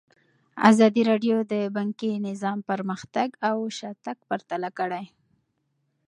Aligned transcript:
ازادي 0.69 1.01
راډیو 1.11 1.35
د 1.53 1.53
بانکي 1.75 2.11
نظام 2.27 2.57
پرمختګ 2.69 3.29
او 3.49 3.57
شاتګ 3.77 4.17
پرتله 4.29 4.69
کړی. 4.79 5.05